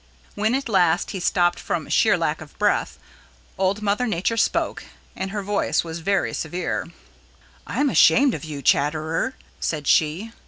[0.33, 2.97] When at last he stopped from sheer lack of breath,
[3.55, 4.83] Old Mother Nature spoke,
[5.15, 6.87] and her voice was very severe.
[7.67, 10.31] "I'm ashamed of you, Chatterer," said she.